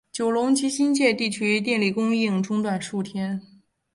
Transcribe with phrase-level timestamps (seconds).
[0.11, 3.39] 九龙及新界地区电力供应中断数天。